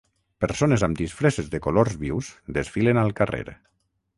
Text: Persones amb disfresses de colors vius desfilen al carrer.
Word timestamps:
Persones 0.43 0.85
amb 0.87 0.99
disfresses 1.01 1.51
de 1.55 1.61
colors 1.67 1.99
vius 2.05 2.33
desfilen 2.59 3.03
al 3.03 3.17
carrer. 3.21 3.45